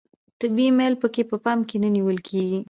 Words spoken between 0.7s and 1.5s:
میل پکې په